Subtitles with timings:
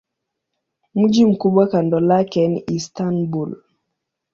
[0.95, 3.55] Mji mkubwa kando lake ni Istanbul.